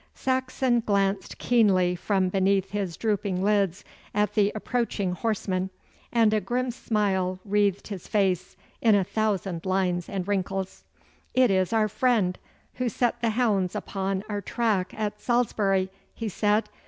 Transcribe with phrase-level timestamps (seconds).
[0.15, 3.83] Saxon glanced keenly from beneath his drooping lids
[4.15, 5.69] at the approaching horsemen,
[6.11, 10.85] and a grim smile wreathed his face in a thousand lines and wrinkles.
[11.35, 12.39] 'It is our friend
[12.77, 16.67] who set the hounds upon our track at Salisbury,' he said.